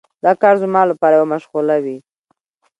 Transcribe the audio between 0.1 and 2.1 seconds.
دا کار زما لپاره یوه مشغله وي.